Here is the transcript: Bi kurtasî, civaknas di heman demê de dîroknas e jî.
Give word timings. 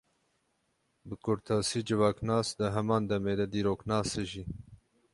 Bi 1.07 1.15
kurtasî, 1.25 1.79
civaknas 1.87 2.47
di 2.59 2.67
heman 2.75 3.03
demê 3.09 3.33
de 3.39 3.45
dîroknas 3.53 4.09
e 4.21 4.23
jî. 4.31 4.43